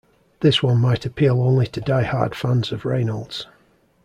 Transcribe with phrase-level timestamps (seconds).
[0.39, 3.45] This one might appeal only to die hard fans of Reynolds.